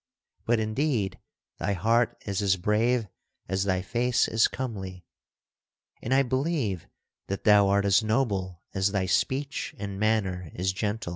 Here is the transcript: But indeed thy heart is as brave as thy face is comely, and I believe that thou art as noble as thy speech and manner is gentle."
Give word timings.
But 0.47 0.59
indeed 0.59 1.19
thy 1.59 1.73
heart 1.73 2.17
is 2.25 2.41
as 2.41 2.57
brave 2.57 3.07
as 3.47 3.65
thy 3.65 3.83
face 3.83 4.27
is 4.27 4.47
comely, 4.47 5.05
and 6.01 6.11
I 6.11 6.23
believe 6.23 6.87
that 7.27 7.43
thou 7.43 7.67
art 7.69 7.85
as 7.85 8.01
noble 8.01 8.63
as 8.73 8.93
thy 8.93 9.05
speech 9.05 9.75
and 9.77 9.99
manner 9.99 10.49
is 10.55 10.73
gentle." 10.73 11.09